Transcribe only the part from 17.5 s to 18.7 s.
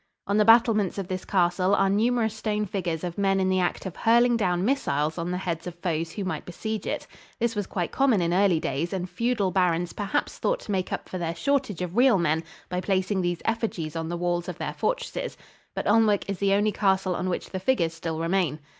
the figures still remain.